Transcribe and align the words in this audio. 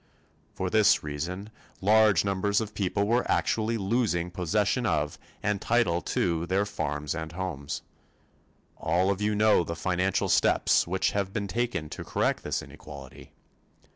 For 0.55 0.71
this 0.71 1.03
reason 1.03 1.51
large 1.79 2.25
numbers 2.25 2.59
of 2.59 2.73
people 2.73 3.05
were 3.05 3.29
actually 3.31 3.77
losing 3.77 4.31
possession 4.31 4.83
of 4.87 5.19
and 5.43 5.61
title 5.61 6.01
to 6.01 6.47
their 6.47 6.65
farms 6.65 7.13
and 7.13 7.31
homes. 7.31 7.83
All 8.77 9.11
of 9.11 9.21
you 9.21 9.35
know 9.35 9.63
the 9.63 9.75
financial 9.75 10.27
steps 10.27 10.87
which 10.87 11.11
have 11.11 11.31
been 11.33 11.47
taken 11.47 11.87
to 11.89 12.03
correct 12.03 12.41
this 12.41 12.63
inequality. 12.63 13.31